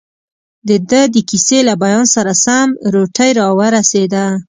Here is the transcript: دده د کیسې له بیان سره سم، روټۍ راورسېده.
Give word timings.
دده 0.67 1.01
د 1.13 1.15
کیسې 1.29 1.59
له 1.67 1.73
بیان 1.81 2.05
سره 2.15 2.33
سم، 2.43 2.67
روټۍ 2.93 3.29
راورسېده. 3.39 4.25